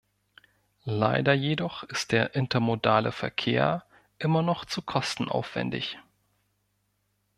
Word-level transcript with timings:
Leider 0.85 1.33
jedoch 1.33 1.83
ist 1.83 2.11
der 2.11 2.33
intermodale 2.33 3.11
Verkehr 3.11 3.83
immer 4.17 4.41
noch 4.41 4.65
zu 4.65 4.81
kostenaufwendig. 4.81 5.95